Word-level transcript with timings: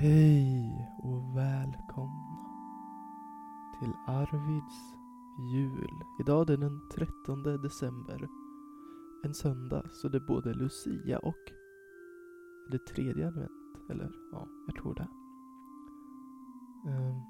Hej 0.00 0.88
och 0.98 1.36
välkomna 1.36 2.38
till 3.78 3.92
Arvids 4.06 4.94
jul. 5.52 6.04
Idag 6.20 6.42
är 6.42 6.46
det 6.46 6.56
den 6.56 6.88
13 6.94 7.42
december. 7.42 8.28
En 9.24 9.34
söndag, 9.34 9.82
så 9.90 10.08
det 10.08 10.18
är 10.18 10.26
både 10.26 10.54
Lucia 10.54 11.18
och 11.18 11.52
det 12.70 12.86
tredje 12.86 13.26
advent. 13.26 13.90
Eller 13.90 14.12
ja, 14.32 14.48
jag 14.66 14.76
tror 14.76 14.94
det. 14.94 15.08
Um, 16.90 17.22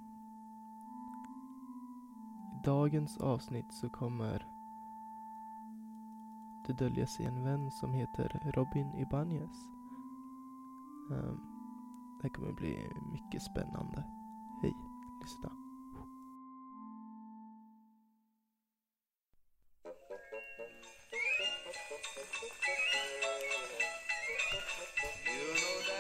I 2.53 2.65
dagens 2.65 3.19
avsnitt 3.19 3.73
så 3.73 3.91
kommer 3.91 4.47
det 6.67 6.73
dölja 6.73 7.07
sig 7.07 7.27
en 7.27 7.45
vän 7.45 7.71
som 7.71 7.93
heter 7.93 8.53
Robin 8.55 8.95
Ibanez. 8.95 9.73
Um, 11.11 11.48
det 12.23 12.29
kommer 12.29 12.53
bli 12.53 12.89
mycket 13.13 13.43
spännande. 13.43 14.05
Hej, 14.63 14.75
lyssna. 15.23 15.51
You 25.27 25.99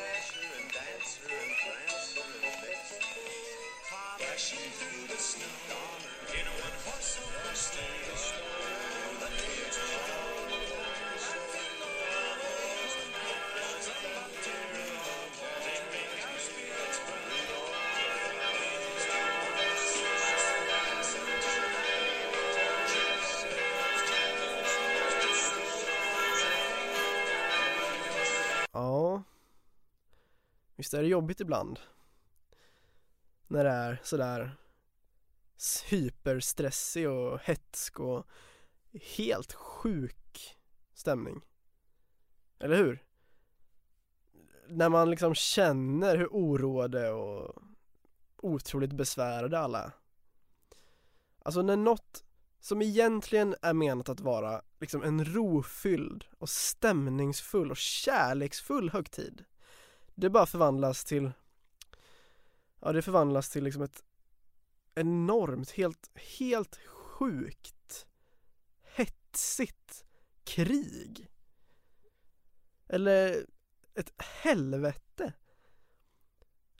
Visst 30.78 30.94
är 30.94 31.02
det 31.02 31.08
jobbigt 31.08 31.40
ibland? 31.40 31.80
När 33.46 33.64
det 33.64 33.70
är 33.70 34.00
sådär 34.02 34.56
hyperstressig 35.88 37.08
och 37.08 37.38
hetsk 37.40 38.00
och 38.00 38.26
helt 38.92 39.52
sjuk 39.52 40.56
stämning. 40.94 41.40
Eller 42.58 42.76
hur? 42.76 43.04
När 44.68 44.88
man 44.88 45.10
liksom 45.10 45.34
känner 45.34 46.16
hur 46.16 46.28
oroade 46.30 47.10
och 47.10 47.62
otroligt 48.36 48.92
besvärade 48.92 49.58
alla 49.58 49.84
är. 49.84 49.90
Alltså 51.42 51.62
när 51.62 51.76
något 51.76 52.24
som 52.60 52.82
egentligen 52.82 53.54
är 53.62 53.72
menat 53.74 54.08
att 54.08 54.20
vara 54.20 54.62
liksom 54.80 55.02
en 55.02 55.24
rofylld 55.24 56.24
och 56.38 56.48
stämningsfull 56.48 57.70
och 57.70 57.76
kärleksfull 57.76 58.90
högtid 58.90 59.44
det 60.20 60.30
bara 60.30 60.46
förvandlas 60.46 61.04
till 61.04 61.30
Ja 62.80 62.92
det 62.92 63.02
förvandlas 63.02 63.50
till 63.50 63.64
liksom 63.64 63.82
ett 63.82 64.02
enormt, 64.94 65.70
helt, 65.70 66.10
helt 66.14 66.76
sjukt 66.86 68.06
hetsigt 68.82 70.04
krig. 70.44 71.28
Eller 72.88 73.46
ett 73.94 74.12
helvete. 74.16 75.32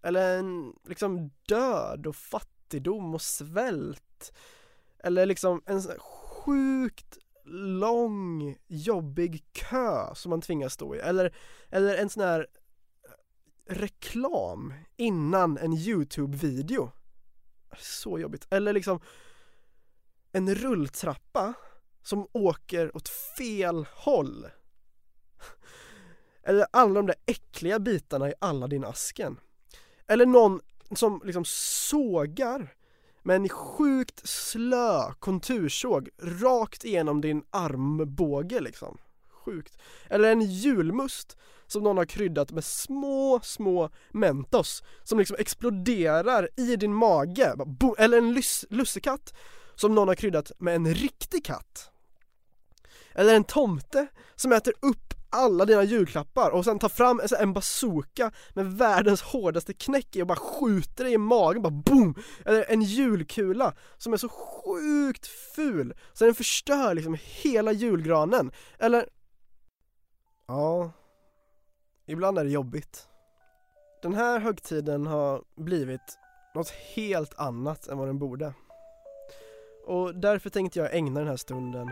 Eller 0.03 0.39
en 0.39 0.75
liksom 0.84 1.31
död 1.48 2.06
och 2.06 2.16
fattigdom 2.16 3.14
och 3.14 3.22
svält. 3.22 4.33
Eller 4.98 5.27
liksom 5.27 5.62
en 5.66 5.83
sån 5.83 5.92
här 5.92 5.98
sjukt 5.98 7.19
lång, 7.54 8.56
jobbig 8.66 9.44
kö 9.53 10.15
som 10.15 10.31
man 10.31 10.41
tvingas 10.41 10.72
stå 10.72 10.94
i. 10.94 10.98
Eller, 10.98 11.37
eller 11.69 11.97
en 11.97 12.09
sån 12.09 12.22
här 12.22 12.47
reklam 13.69 14.75
innan 14.97 15.59
en 15.59 15.73
YouTube-video. 15.73 16.93
Så 17.79 18.19
jobbigt. 18.19 18.47
Eller 18.51 18.73
liksom 18.73 19.01
en 20.33 20.55
rulltrappa 20.55 21.55
som 22.03 22.27
åker 22.33 22.97
åt 22.97 23.09
fel 23.09 23.87
håll. 23.95 24.47
Eller 26.43 26.67
alla 26.71 26.95
de 26.95 27.07
där 27.07 27.17
äckliga 27.27 27.78
bitarna 27.78 28.28
i 28.28 28.34
Aladdin-asken. 28.41 29.41
Eller 30.07 30.27
någon 30.27 30.61
som 30.95 31.23
liksom 31.25 31.45
sågar 31.45 32.75
med 33.23 33.37
en 33.37 33.49
sjukt 33.49 34.28
slö 34.28 35.12
kontursåg 35.19 36.09
rakt 36.23 36.84
igenom 36.84 37.21
din 37.21 37.45
armbåge 37.51 38.61
liksom. 38.61 38.99
Sjukt. 39.48 39.78
Eller 40.10 40.32
en 40.32 40.41
julmust 40.41 41.36
som 41.66 41.82
någon 41.82 41.97
har 41.97 42.04
kryddat 42.04 42.50
med 42.50 42.64
små, 42.64 43.41
små 43.42 43.91
Mentos 44.10 44.82
som 45.04 45.19
liksom 45.19 45.36
exploderar 45.38 46.48
i 46.56 46.76
din 46.76 46.94
mage. 46.94 47.54
Eller 47.98 48.19
en 48.19 48.34
lus- 48.34 48.64
lussekatt 48.70 49.34
som 49.75 49.94
någon 49.94 50.09
har 50.09 50.14
kryddat 50.14 50.53
med 50.59 50.75
en 50.75 50.94
riktig 50.94 51.44
katt. 51.44 51.91
Eller 53.14 53.34
en 53.34 53.44
tomte 53.44 54.06
som 54.36 54.53
äter 54.53 54.75
upp 54.81 55.14
alla 55.31 55.65
dina 55.65 55.84
julklappar 55.84 56.50
och 56.50 56.65
sen 56.65 56.78
tar 56.78 56.88
fram 56.88 57.20
en 57.41 57.53
bazooka 57.53 58.32
med 58.54 58.66
världens 58.72 59.22
hårdaste 59.22 59.75
knäck 59.75 60.16
i 60.16 60.22
och 60.22 60.26
bara 60.26 60.38
skjuter 60.38 61.04
dig 61.04 61.12
i 61.12 61.19
magen, 61.19 61.62
bara 61.62 61.70
boom! 61.70 62.15
Eller 62.44 62.65
en 62.70 62.82
julkula 62.82 63.75
som 63.98 64.12
är 64.12 64.16
så 64.16 64.28
sjukt 64.28 65.26
ful 65.56 65.94
så 66.12 66.25
den 66.25 66.34
förstör 66.34 66.94
liksom 66.94 67.16
hela 67.20 67.72
julgranen. 67.72 68.53
Eller... 68.78 69.09
Ja, 70.50 70.91
ibland 72.06 72.38
är 72.38 72.44
det 72.44 72.50
jobbigt. 72.50 73.09
Den 74.03 74.14
här 74.14 74.41
högtiden 74.41 75.06
har 75.06 75.42
blivit 75.56 76.19
något 76.54 76.70
helt 76.70 77.38
annat 77.38 77.88
än 77.88 77.98
vad 77.98 78.09
den 78.09 78.19
borde. 78.19 78.53
Och 79.86 80.14
därför 80.14 80.50
tänkte 80.50 80.78
jag 80.78 80.94
ägna 80.94 81.20
den 81.20 81.28
här 81.28 81.36
stunden 81.36 81.91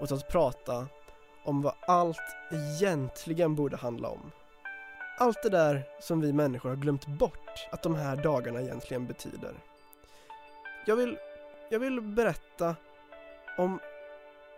åt 0.00 0.12
att 0.12 0.28
prata 0.28 0.86
om 1.44 1.62
vad 1.62 1.74
allt 1.86 2.36
egentligen 2.52 3.54
borde 3.54 3.76
handla 3.76 4.08
om. 4.08 4.32
Allt 5.18 5.42
det 5.42 5.50
där 5.50 5.82
som 6.00 6.20
vi 6.20 6.32
människor 6.32 6.68
har 6.68 6.76
glömt 6.76 7.06
bort 7.06 7.68
att 7.70 7.82
de 7.82 7.94
här 7.94 8.16
dagarna 8.16 8.60
egentligen 8.60 9.06
betyder. 9.06 9.54
Jag 10.86 10.96
vill, 10.96 11.18
jag 11.70 11.78
vill 11.78 12.00
berätta 12.00 12.76
om 13.58 13.80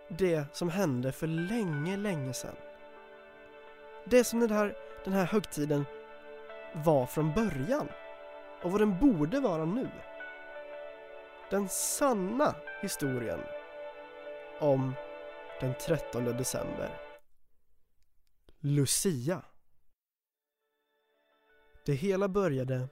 det 0.09 0.45
som 0.53 0.69
hände 0.69 1.11
för 1.11 1.27
länge, 1.27 1.97
länge 1.97 2.33
sedan. 2.33 2.55
Det 4.09 4.23
som 4.23 4.39
den 4.39 4.51
här, 4.51 4.75
den 5.03 5.13
här 5.13 5.25
högtiden 5.25 5.85
var 6.73 7.05
från 7.05 7.33
början 7.33 7.87
och 8.63 8.71
vad 8.71 8.81
den 8.81 8.99
borde 8.99 9.39
vara 9.39 9.65
nu. 9.65 9.89
Den 11.49 11.69
sanna 11.69 12.55
historien 12.81 13.39
om 14.59 14.93
den 15.59 15.73
13 15.81 16.23
december. 16.25 16.89
Lucia. 18.59 19.41
Det 21.85 21.93
hela 21.93 22.27
började 22.27 22.87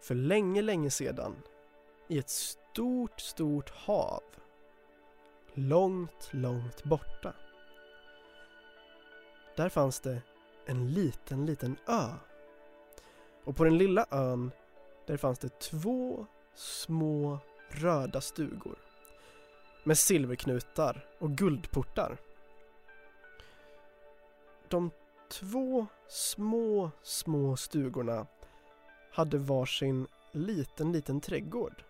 för 0.00 0.14
länge, 0.14 0.62
länge 0.62 0.90
sedan 0.90 1.36
i 2.08 2.18
ett 2.18 2.30
stort, 2.30 3.20
stort 3.20 3.70
hav. 3.70 4.22
Långt, 5.54 6.28
långt 6.30 6.84
borta. 6.84 7.34
Där 9.56 9.68
fanns 9.68 10.00
det 10.00 10.22
en 10.66 10.92
liten, 10.92 11.46
liten 11.46 11.76
ö. 11.86 12.14
Och 13.44 13.56
på 13.56 13.64
den 13.64 13.78
lilla 13.78 14.06
ön, 14.10 14.50
där 15.06 15.16
fanns 15.16 15.38
det 15.38 15.58
två 15.58 16.26
små 16.54 17.38
röda 17.68 18.20
stugor 18.20 18.78
med 19.84 19.98
silverknutar 19.98 21.06
och 21.18 21.30
guldportar. 21.30 22.18
De 24.68 24.90
två 25.28 25.86
små, 26.08 26.90
små 27.02 27.56
stugorna 27.56 28.26
hade 29.12 29.38
varsin 29.38 30.06
liten, 30.32 30.92
liten 30.92 31.20
trädgård 31.20 31.84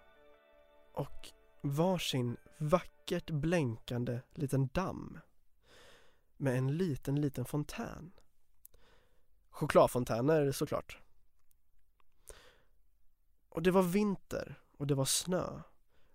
och 0.93 1.29
varsin 1.61 2.37
vackert 2.59 3.31
blänkande 3.31 4.21
liten 4.35 4.69
damm 4.73 5.19
med 6.37 6.59
en 6.59 6.77
liten, 6.77 7.21
liten 7.21 7.45
fontän. 7.45 8.13
Chokladfontäner 9.53 10.53
såklart. 10.53 10.99
Och 13.49 13.63
det 13.63 13.71
var 13.71 13.83
vinter 13.83 14.61
och 14.79 14.87
det 14.87 14.95
var 14.95 15.05
snö 15.05 15.61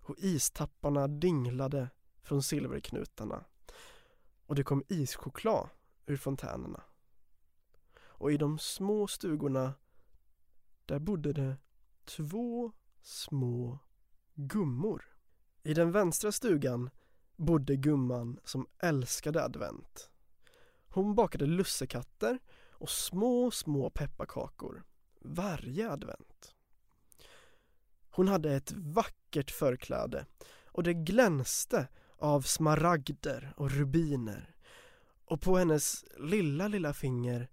och 0.00 0.14
istapparna 0.18 1.08
dinglade 1.08 1.88
från 2.22 2.42
silverknutarna 2.42 3.44
och 4.46 4.54
det 4.54 4.62
kom 4.62 4.82
ischoklad 4.88 5.68
ur 6.06 6.16
fontänerna. 6.16 6.82
Och 8.00 8.32
i 8.32 8.36
de 8.36 8.58
små 8.58 9.06
stugorna 9.06 9.74
där 10.86 10.98
bodde 10.98 11.32
det 11.32 11.56
två 12.04 12.72
små 13.02 13.78
gummor. 14.34 15.04
I 15.62 15.74
den 15.74 15.92
vänstra 15.92 16.32
stugan 16.32 16.90
bodde 17.36 17.76
gumman 17.76 18.40
som 18.44 18.66
älskade 18.78 19.44
advent. 19.44 20.10
Hon 20.88 21.14
bakade 21.14 21.46
lussekatter 21.46 22.38
och 22.78 22.90
små, 22.90 23.50
små 23.50 23.90
pepparkakor 23.90 24.84
varje 25.20 25.90
advent. 25.90 26.54
Hon 28.10 28.28
hade 28.28 28.54
ett 28.54 28.72
vackert 28.72 29.50
förkläde 29.50 30.26
och 30.64 30.82
det 30.82 30.94
glänste 30.94 31.88
av 32.18 32.42
smaragder 32.42 33.54
och 33.56 33.70
rubiner 33.70 34.54
och 35.24 35.40
på 35.40 35.56
hennes 35.56 36.04
lilla, 36.18 36.68
lilla 36.68 36.92
finger 36.92 37.48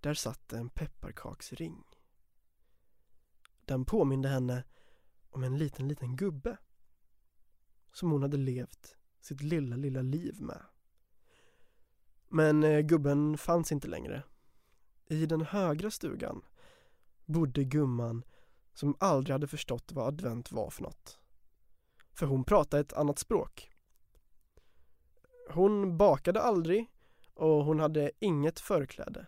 där 0.00 0.14
satt 0.14 0.52
en 0.52 0.68
pepparkaksring. 0.68 1.84
Den 3.64 3.84
påminde 3.84 4.28
henne 4.28 4.64
om 5.30 5.44
en 5.44 5.58
liten, 5.58 5.88
liten 5.88 6.16
gubbe 6.16 6.56
som 7.92 8.10
hon 8.10 8.22
hade 8.22 8.36
levt 8.36 8.96
sitt 9.20 9.42
lilla, 9.42 9.76
lilla 9.76 10.02
liv 10.02 10.40
med. 10.40 10.62
Men 12.28 12.64
eh, 12.64 12.80
gubben 12.80 13.38
fanns 13.38 13.72
inte 13.72 13.88
längre. 13.88 14.22
I 15.08 15.26
den 15.26 15.40
högra 15.40 15.90
stugan 15.90 16.44
bodde 17.24 17.64
gumman 17.64 18.24
som 18.74 18.96
aldrig 19.00 19.34
hade 19.34 19.46
förstått 19.46 19.92
vad 19.92 20.06
advent 20.06 20.52
var 20.52 20.70
för 20.70 20.82
något. 20.82 21.18
För 22.12 22.26
hon 22.26 22.44
pratade 22.44 22.80
ett 22.80 22.92
annat 22.92 23.18
språk. 23.18 23.70
Hon 25.50 25.96
bakade 25.96 26.40
aldrig 26.40 26.90
och 27.34 27.64
hon 27.64 27.80
hade 27.80 28.10
inget 28.18 28.60
förkläde. 28.60 29.26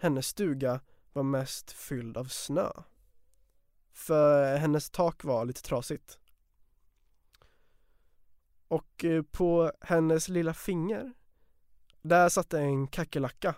Hennes 0.00 0.26
stuga 0.26 0.80
var 1.12 1.22
mest 1.22 1.72
fylld 1.72 2.16
av 2.16 2.24
snö. 2.24 2.70
För 3.92 4.56
hennes 4.56 4.90
tak 4.90 5.24
var 5.24 5.44
lite 5.44 5.62
trasigt. 5.62 6.18
Och 8.68 9.04
eh, 9.04 9.22
på 9.22 9.72
hennes 9.80 10.28
lilla 10.28 10.54
finger, 10.54 11.12
där 12.02 12.28
satt 12.28 12.54
en 12.54 12.86
kackerlacka. 12.86 13.54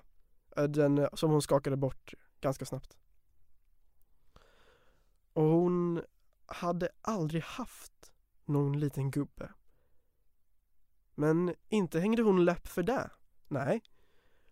Den 0.68 1.08
som 1.12 1.30
hon 1.30 1.42
skakade 1.42 1.76
bort 1.76 2.14
ganska 2.40 2.64
snabbt. 2.64 2.96
Och 5.32 5.44
hon 5.44 6.02
hade 6.46 6.88
aldrig 7.02 7.42
haft 7.42 8.12
någon 8.44 8.80
liten 8.80 9.10
gubbe. 9.10 9.52
Men 11.14 11.54
inte 11.68 12.00
hängde 12.00 12.22
hon 12.22 12.44
läpp 12.44 12.68
för 12.68 12.82
det. 12.82 13.10
Nej. 13.48 13.82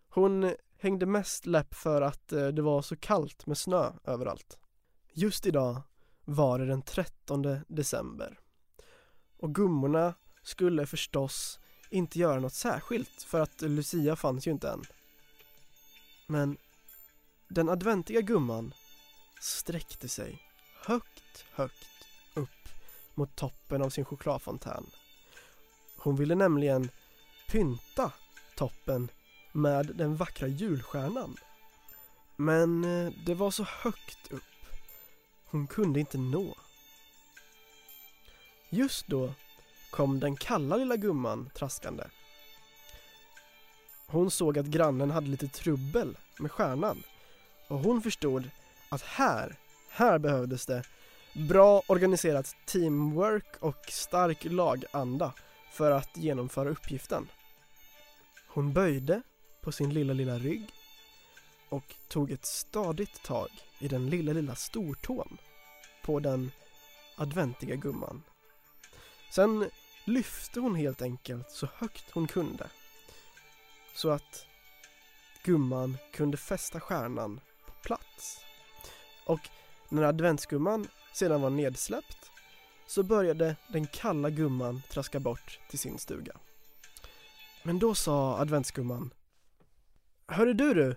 Hon 0.09 0.53
hängde 0.77 1.05
mest 1.05 1.45
läpp 1.45 1.73
för 1.73 2.01
att 2.01 2.31
eh, 2.31 2.47
det 2.47 2.61
var 2.61 2.81
så 2.81 2.95
kallt 2.95 3.45
med 3.45 3.57
snö 3.57 3.91
överallt. 4.03 4.59
Just 5.13 5.45
idag 5.45 5.81
var 6.25 6.59
det 6.59 6.65
den 6.65 6.81
13 6.81 7.59
december. 7.67 8.39
Och 9.37 9.55
gummorna 9.55 10.13
skulle 10.43 10.85
förstås 10.85 11.59
inte 11.89 12.19
göra 12.19 12.39
något 12.39 12.53
särskilt 12.53 13.21
för 13.21 13.39
att 13.39 13.61
Lucia 13.61 14.15
fanns 14.15 14.47
ju 14.47 14.51
inte 14.51 14.69
än. 14.69 14.81
Men 16.27 16.57
den 17.47 17.69
adventiga 17.69 18.21
gumman 18.21 18.73
sträckte 19.41 20.09
sig 20.09 20.41
högt, 20.85 21.45
högt 21.51 22.07
upp 22.33 22.69
mot 23.13 23.35
toppen 23.35 23.81
av 23.81 23.89
sin 23.89 24.05
chokladfontän. 24.05 24.85
Hon 25.97 26.15
ville 26.15 26.35
nämligen 26.35 26.89
pynta 27.47 28.11
toppen 28.55 29.11
med 29.51 29.85
den 29.95 30.15
vackra 30.15 30.47
julstjärnan. 30.47 31.37
Men 32.35 32.83
eh, 32.83 33.13
det 33.25 33.33
var 33.33 33.51
så 33.51 33.63
högt 33.63 34.31
upp. 34.31 34.43
Hon 35.45 35.67
kunde 35.67 35.99
inte 35.99 36.17
nå. 36.17 36.57
Just 38.69 39.07
då 39.07 39.33
kom 39.91 40.19
den 40.19 40.35
kalla 40.35 40.75
lilla 40.75 40.95
gumman 40.95 41.49
traskande. 41.55 42.03
Hon 44.07 44.31
såg 44.31 44.57
att 44.59 44.65
grannen 44.65 45.11
hade 45.11 45.27
lite 45.27 45.47
trubbel 45.47 46.17
med 46.39 46.51
stjärnan 46.51 47.03
och 47.67 47.79
hon 47.79 48.01
förstod 48.01 48.49
att 48.89 49.01
här, 49.01 49.55
här 49.89 50.19
behövdes 50.19 50.65
det 50.65 50.83
bra 51.33 51.81
organiserat 51.87 52.55
teamwork 52.65 53.57
och 53.59 53.85
stark 53.89 54.43
laganda 54.43 55.33
för 55.71 55.91
att 55.91 56.17
genomföra 56.17 56.69
uppgiften. 56.69 57.27
Hon 58.47 58.73
böjde 58.73 59.21
på 59.61 59.71
sin 59.71 59.93
lilla, 59.93 60.13
lilla 60.13 60.37
rygg 60.37 60.69
och 61.69 61.95
tog 62.07 62.31
ett 62.31 62.45
stadigt 62.45 63.23
tag 63.23 63.49
i 63.79 63.87
den 63.87 64.09
lilla, 64.09 64.33
lilla 64.33 64.55
stortån 64.55 65.37
på 66.03 66.19
den 66.19 66.51
adventiga 67.15 67.75
gumman. 67.75 68.23
Sen 69.31 69.69
lyfte 70.05 70.59
hon 70.59 70.75
helt 70.75 71.01
enkelt 71.01 71.51
så 71.51 71.67
högt 71.75 72.11
hon 72.11 72.27
kunde 72.27 72.69
så 73.95 74.09
att 74.09 74.45
gumman 75.43 75.97
kunde 76.13 76.37
fästa 76.37 76.79
stjärnan 76.79 77.39
på 77.65 77.71
plats. 77.71 78.39
Och 79.25 79.49
när 79.89 80.03
adventsgumman 80.03 80.87
sedan 81.13 81.41
var 81.41 81.49
nedsläppt 81.49 82.31
så 82.87 83.03
började 83.03 83.55
den 83.67 83.87
kalla 83.87 84.29
gumman 84.29 84.81
traska 84.89 85.19
bort 85.19 85.59
till 85.69 85.79
sin 85.79 85.97
stuga. 85.97 86.37
Men 87.63 87.79
då 87.79 87.95
sa 87.95 88.37
adventsgumman 88.37 89.13
Hörru 90.27 90.53
du 90.53 90.73
du, 90.73 90.95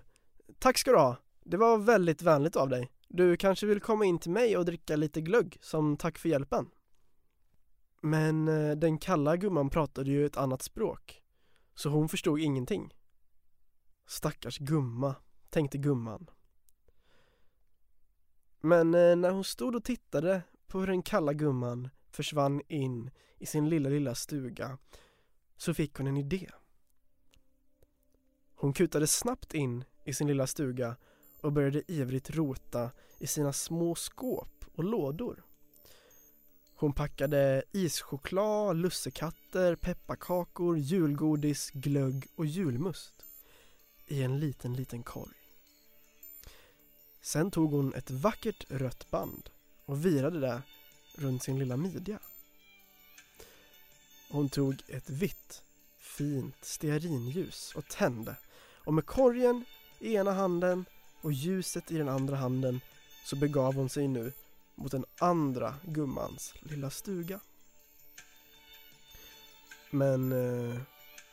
tack 0.59 0.77
ska 0.77 0.91
du 0.91 0.97
ha. 0.97 1.15
Det 1.43 1.57
var 1.57 1.77
väldigt 1.77 2.21
vänligt 2.21 2.55
av 2.55 2.69
dig. 2.69 2.91
Du 3.07 3.37
kanske 3.37 3.65
vill 3.65 3.79
komma 3.79 4.05
in 4.05 4.19
till 4.19 4.31
mig 4.31 4.57
och 4.57 4.65
dricka 4.65 4.95
lite 4.95 5.21
glögg 5.21 5.57
som 5.61 5.97
tack 5.97 6.17
för 6.17 6.29
hjälpen? 6.29 6.69
Men 8.01 8.47
eh, 8.47 8.75
den 8.75 8.97
kalla 8.97 9.37
gumman 9.37 9.69
pratade 9.69 10.09
ju 10.11 10.25
ett 10.25 10.37
annat 10.37 10.61
språk, 10.61 11.18
så 11.79 11.89
hon 11.89 12.09
förstod 12.09 12.39
ingenting. 12.39 12.93
Stackars 14.07 14.57
gumma, 14.57 15.15
tänkte 15.49 15.77
gumman. 15.77 16.29
Men 18.61 18.93
eh, 18.93 19.15
när 19.15 19.31
hon 19.31 19.43
stod 19.43 19.75
och 19.75 19.83
tittade 19.83 20.41
på 20.67 20.79
hur 20.79 20.87
den 20.87 21.01
kalla 21.01 21.33
gumman 21.33 21.89
försvann 22.11 22.61
in 22.67 23.11
i 23.37 23.45
sin 23.45 23.69
lilla, 23.69 23.89
lilla 23.89 24.15
stuga 24.15 24.77
så 25.57 25.73
fick 25.73 25.95
hon 25.95 26.07
en 26.07 26.17
idé. 26.17 26.49
Hon 28.55 28.73
kutade 28.73 29.07
snabbt 29.07 29.53
in 29.53 29.83
i 30.03 30.13
sin 30.13 30.27
lilla 30.27 30.47
stuga 30.47 30.95
och 31.41 31.53
började 31.53 31.91
ivrigt 31.91 32.29
rota 32.29 32.91
i 33.19 33.27
sina 33.27 33.53
små 33.53 33.95
skåp 33.95 34.65
och 34.75 34.83
lådor. 34.83 35.43
Hon 36.79 36.93
packade 36.93 37.63
ischoklad, 37.71 38.77
lussekatter, 38.77 39.75
pepparkakor, 39.75 40.77
julgodis, 40.77 41.71
glögg 41.73 42.27
och 42.35 42.45
julmust 42.45 43.13
i 44.07 44.23
en 44.23 44.39
liten, 44.39 44.73
liten 44.73 45.03
korg. 45.03 45.33
Sen 47.21 47.51
tog 47.51 47.71
hon 47.71 47.93
ett 47.93 48.11
vackert 48.11 48.65
rött 48.69 49.11
band 49.11 49.49
och 49.85 50.05
virade 50.05 50.39
det 50.39 50.61
runt 51.15 51.43
sin 51.43 51.59
lilla 51.59 51.77
midja. 51.77 52.19
Hon 54.31 54.49
tog 54.49 54.75
ett 54.87 55.09
vitt, 55.09 55.61
fint 55.97 56.65
stearinljus 56.65 57.75
och 57.75 57.87
tände 57.87 58.35
och 58.73 58.93
med 58.93 59.05
korgen 59.05 59.65
i 59.99 60.15
ena 60.15 60.31
handen 60.31 60.85
och 61.21 61.33
ljuset 61.33 61.91
i 61.91 61.97
den 61.97 62.09
andra 62.09 62.35
handen 62.35 62.81
så 63.25 63.35
begav 63.35 63.73
hon 63.75 63.89
sig 63.89 64.07
nu 64.07 64.33
mot 64.79 64.91
den 64.91 65.05
andra 65.19 65.75
gummans 65.83 66.53
lilla 66.61 66.89
stuga. 66.89 67.39
Men 69.89 70.31
eh, 70.31 70.79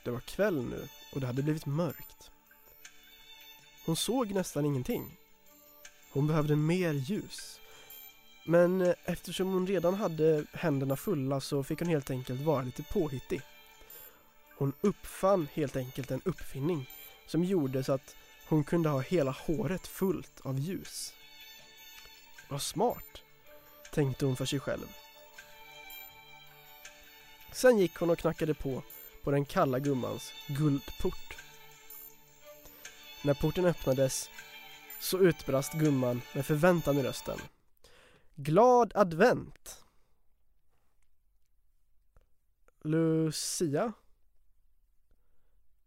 det 0.04 0.10
var 0.10 0.20
kväll 0.20 0.64
nu 0.64 0.88
och 1.12 1.20
det 1.20 1.26
hade 1.26 1.42
blivit 1.42 1.66
mörkt. 1.66 2.30
Hon 3.86 3.96
såg 3.96 4.34
nästan 4.34 4.64
ingenting. 4.64 5.18
Hon 6.12 6.26
behövde 6.26 6.56
mer 6.56 6.92
ljus. 6.92 7.60
Men 8.44 8.80
eh, 8.80 8.94
eftersom 9.04 9.52
hon 9.52 9.66
redan 9.66 9.94
hade 9.94 10.44
händerna 10.52 10.96
fulla 10.96 11.40
så 11.40 11.62
fick 11.62 11.78
hon 11.78 11.88
helt 11.88 12.10
enkelt 12.10 12.40
vara 12.40 12.62
lite 12.62 12.82
påhittig. 12.82 13.42
Hon 14.56 14.72
uppfann 14.80 15.48
helt 15.52 15.76
enkelt 15.76 16.10
en 16.10 16.22
uppfinning 16.24 16.90
som 17.26 17.44
gjorde 17.44 17.84
så 17.84 17.92
att 17.92 18.16
hon 18.48 18.64
kunde 18.64 18.88
ha 18.88 19.00
hela 19.00 19.30
håret 19.30 19.86
fullt 19.86 20.40
av 20.42 20.58
ljus. 20.58 21.12
Vad 22.48 22.62
smart, 22.62 23.15
tänkte 23.96 24.26
hon 24.26 24.36
för 24.36 24.44
sig 24.44 24.60
själv. 24.60 24.86
Sen 27.52 27.78
gick 27.78 27.96
hon 27.96 28.10
och 28.10 28.18
knackade 28.18 28.54
på 28.54 28.82
på 29.22 29.30
den 29.30 29.44
kalla 29.44 29.78
gummans 29.78 30.32
guldport. 30.46 31.36
När 33.24 33.34
porten 33.34 33.66
öppnades 33.66 34.30
så 35.00 35.18
utbrast 35.18 35.72
gumman 35.72 36.22
med 36.34 36.46
förväntan 36.46 36.98
i 36.98 37.02
rösten. 37.02 37.38
Glad 38.34 38.92
advent! 38.94 39.84
Lucia? 42.84 43.92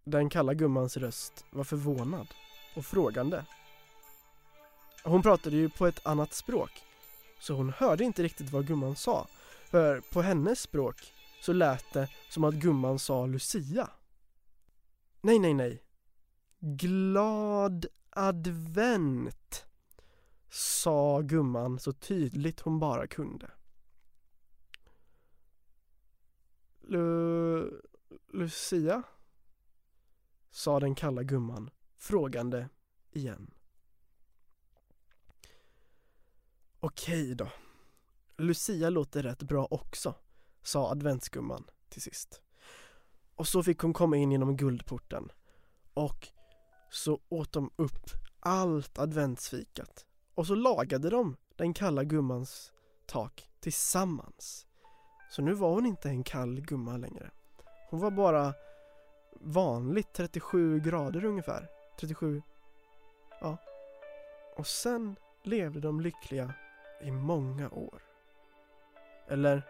Den 0.03 0.29
kalla 0.29 0.53
gummans 0.53 0.97
röst 0.97 1.45
var 1.51 1.63
förvånad 1.63 2.27
och 2.75 2.85
frågande. 2.85 3.45
hon 5.03 5.21
pratade 5.21 5.55
ju 5.55 5.69
på 5.69 5.87
ett 5.87 6.05
annat 6.05 6.33
språk. 6.33 6.88
Så 7.39 7.53
hon 7.53 7.69
hörde 7.69 8.03
inte 8.03 8.23
riktigt 8.23 8.49
vad 8.51 8.67
gumman 8.67 8.95
sa. 8.95 9.27
För 9.65 10.01
på 10.01 10.21
hennes 10.21 10.61
språk 10.61 11.13
så 11.41 11.53
lät 11.53 11.93
det 11.93 12.09
som 12.29 12.43
att 12.43 12.53
gumman 12.53 12.99
sa 12.99 13.25
Lucia. 13.25 13.89
Nej, 15.21 15.39
nej, 15.39 15.53
nej. 15.53 15.83
Glad 16.59 17.85
advent, 18.09 19.65
sa 20.49 21.21
gumman 21.21 21.79
så 21.79 21.93
tydligt 21.93 22.59
hon 22.59 22.79
bara 22.79 23.07
kunde. 23.07 23.51
Lu... 26.81 27.81
Lucia? 28.33 29.03
sa 30.51 30.79
den 30.79 30.95
kalla 30.95 31.23
gumman, 31.23 31.69
frågande 31.95 32.69
igen. 33.11 33.53
Okej 36.81 37.35
då. 37.35 37.47
Lucia 38.37 38.89
låter 38.89 39.23
rätt 39.23 39.43
bra 39.43 39.67
också, 39.71 40.15
sa 40.63 40.91
adventsgumman 40.91 41.63
till 41.89 42.01
sist. 42.01 42.41
Och 43.35 43.47
så 43.47 43.63
fick 43.63 43.79
hon 43.79 43.93
komma 43.93 44.17
in 44.17 44.31
genom 44.31 44.57
guldporten. 44.57 45.31
Och 45.93 46.27
så 46.89 47.19
åt 47.29 47.53
de 47.53 47.71
upp 47.75 48.09
allt 48.39 48.99
adventsfikat. 48.99 50.05
Och 50.35 50.47
så 50.47 50.55
lagade 50.55 51.09
de 51.09 51.35
den 51.55 51.73
kalla 51.73 52.03
gummans 52.03 52.71
tak 53.05 53.49
tillsammans. 53.59 54.67
Så 55.29 55.41
nu 55.41 55.53
var 55.53 55.69
hon 55.71 55.85
inte 55.85 56.09
en 56.09 56.23
kall 56.23 56.61
gumma 56.61 56.97
längre. 56.97 57.31
Hon 57.89 57.99
var 57.99 58.11
bara 58.11 58.53
vanligt 59.33 60.13
37 60.13 60.79
grader 60.79 61.25
ungefär. 61.25 61.67
37, 61.99 62.41
ja. 63.41 63.57
Och 64.55 64.67
sen 64.67 65.15
levde 65.43 65.79
de 65.79 66.01
lyckliga 66.01 66.53
i 67.01 67.11
många 67.11 67.69
år. 67.69 68.01
Eller, 69.27 69.61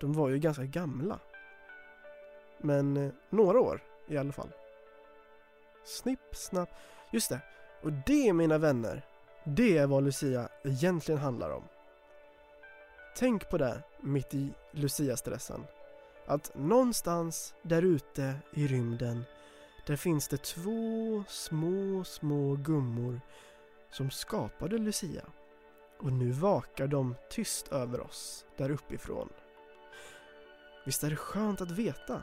de 0.00 0.12
var 0.12 0.28
ju 0.28 0.38
ganska 0.38 0.64
gamla. 0.64 1.18
Men 2.58 2.96
eh, 2.96 3.12
några 3.30 3.60
år 3.60 3.82
i 4.06 4.16
alla 4.16 4.32
fall. 4.32 4.50
Snipp, 5.84 6.36
snapp. 6.36 6.68
Just 7.10 7.28
det. 7.28 7.40
Och 7.82 7.92
det 7.92 8.32
mina 8.32 8.58
vänner, 8.58 9.02
det 9.44 9.78
är 9.78 9.86
vad 9.86 10.02
Lucia 10.02 10.48
egentligen 10.64 11.20
handlar 11.20 11.50
om. 11.50 11.62
Tänk 13.16 13.48
på 13.50 13.58
det 13.58 13.82
mitt 14.00 14.34
i 14.34 14.50
Lucia-stressen. 14.70 15.64
Att 16.26 16.54
någonstans 16.54 17.54
där 17.62 17.82
ute 17.82 18.34
i 18.52 18.66
rymden, 18.66 19.24
där 19.86 19.96
finns 19.96 20.28
det 20.28 20.36
två 20.36 21.24
små, 21.28 22.04
små 22.04 22.56
gummor 22.56 23.20
som 23.90 24.10
skapade 24.10 24.78
Lucia. 24.78 25.24
Och 25.98 26.12
nu 26.12 26.30
vakar 26.30 26.86
de 26.86 27.14
tyst 27.30 27.72
över 27.72 28.00
oss 28.00 28.44
där 28.56 28.70
uppifrån. 28.70 29.28
Visst 30.84 31.04
är 31.04 31.10
det 31.10 31.16
skönt 31.16 31.60
att 31.60 31.70
veta 31.70 32.22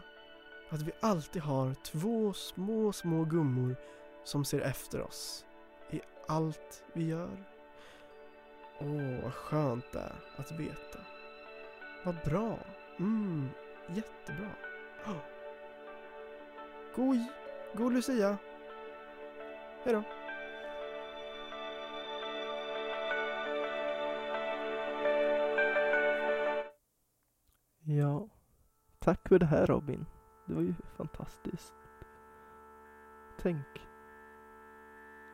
att 0.69 0.81
vi 0.81 0.91
alltid 0.99 1.41
har 1.41 1.73
två 1.73 2.33
små, 2.33 2.93
små 2.93 3.23
gummor 3.23 3.75
som 4.23 4.45
ser 4.45 4.61
efter 4.61 5.01
oss 5.01 5.45
i 5.91 6.01
allt 6.27 6.83
vi 6.93 7.07
gör. 7.07 7.43
Åh, 8.79 9.23
vad 9.23 9.33
skönt 9.33 9.91
det 9.91 9.99
är 9.99 10.15
att 10.35 10.51
veta. 10.51 10.99
Vad 12.05 12.15
bra. 12.25 12.57
Mm, 12.99 13.49
jättebra. 13.87 14.49
Oh. 15.05 15.17
God, 16.95 17.17
god 17.73 17.93
Lucia. 17.93 18.37
Hej 19.83 19.93
då. 19.93 20.03
Ja, 27.97 28.27
tack 28.99 29.29
för 29.29 29.39
det 29.39 29.45
här 29.45 29.65
Robin. 29.65 30.05
Det 30.47 30.53
var 30.53 30.61
ju 30.61 30.73
fantastiskt. 30.97 31.75
Tänk 33.37 33.67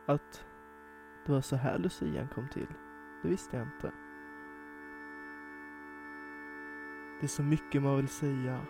att 0.06 0.44
det 1.26 1.32
var 1.32 1.40
så 1.40 1.56
här 1.56 1.78
lucian 1.78 2.28
kom 2.28 2.48
till. 2.48 2.68
Det 3.22 3.28
visste 3.28 3.56
jag 3.56 3.66
inte. 3.66 3.92
Det 7.20 7.26
är 7.26 7.28
så 7.28 7.42
mycket 7.42 7.82
man 7.82 7.96
vill 7.96 8.08
säga. 8.08 8.60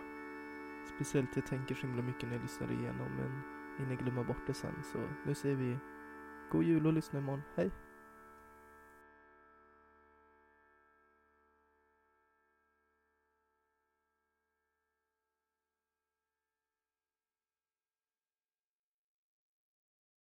Speciellt 0.95 1.35
jag 1.35 1.45
tänker 1.45 1.75
så 1.75 1.87
himla 1.87 2.01
mycket 2.01 2.23
när 2.23 2.35
jag 2.35 2.41
lyssnar 2.41 2.71
igenom 2.71 3.11
men 3.15 3.41
innan 3.79 3.91
jag 3.91 3.99
glömmer 3.99 4.23
bort 4.23 4.47
det 4.47 4.53
sen 4.53 4.83
så 4.83 4.97
nu 5.25 5.35
säger 5.35 5.55
vi 5.55 5.77
God 6.51 6.63
jul 6.63 6.87
och 6.87 6.93
lyssna 6.93 7.19
imorgon. 7.19 7.43
Hej! 7.55 7.71